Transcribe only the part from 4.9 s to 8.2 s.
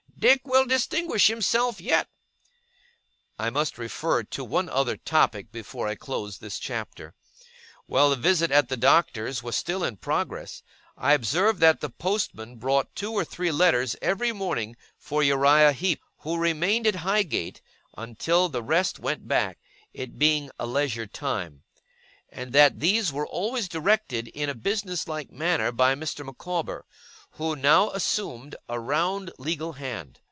topic before I close this chapter. While the